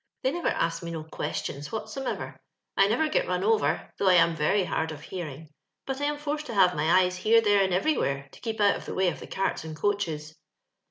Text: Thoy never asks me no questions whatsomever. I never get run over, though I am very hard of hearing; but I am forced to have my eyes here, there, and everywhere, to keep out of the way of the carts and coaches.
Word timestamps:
Thoy 0.23 0.31
never 0.33 0.47
asks 0.47 0.81
me 0.81 0.89
no 0.89 1.03
questions 1.03 1.71
whatsomever. 1.71 2.39
I 2.75 2.87
never 2.87 3.07
get 3.07 3.27
run 3.27 3.43
over, 3.43 3.93
though 3.99 4.07
I 4.09 4.15
am 4.15 4.35
very 4.35 4.63
hard 4.63 4.91
of 4.91 5.01
hearing; 5.01 5.49
but 5.85 6.01
I 6.01 6.05
am 6.05 6.17
forced 6.17 6.47
to 6.47 6.55
have 6.55 6.75
my 6.75 7.01
eyes 7.03 7.17
here, 7.17 7.39
there, 7.39 7.63
and 7.63 7.71
everywhere, 7.71 8.27
to 8.31 8.41
keep 8.41 8.59
out 8.59 8.75
of 8.77 8.87
the 8.87 8.95
way 8.95 9.09
of 9.09 9.19
the 9.19 9.27
carts 9.27 9.63
and 9.63 9.75
coaches. 9.75 10.35